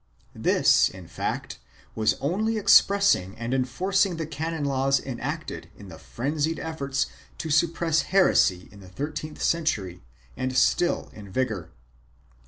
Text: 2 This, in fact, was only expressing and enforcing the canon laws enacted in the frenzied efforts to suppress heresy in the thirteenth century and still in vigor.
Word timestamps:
2 0.35 0.41
This, 0.41 0.89
in 0.89 1.07
fact, 1.07 1.59
was 1.93 2.15
only 2.15 2.57
expressing 2.57 3.37
and 3.37 3.53
enforcing 3.53 4.15
the 4.15 4.25
canon 4.25 4.65
laws 4.65 4.99
enacted 4.99 5.69
in 5.77 5.89
the 5.89 5.99
frenzied 5.99 6.57
efforts 6.57 7.05
to 7.37 7.51
suppress 7.51 8.01
heresy 8.01 8.67
in 8.71 8.79
the 8.79 8.89
thirteenth 8.89 9.43
century 9.43 10.01
and 10.35 10.57
still 10.57 11.11
in 11.13 11.29
vigor. 11.31 11.69